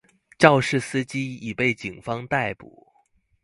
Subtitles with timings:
[0.39, 2.87] 肇事司機已被警方逮捕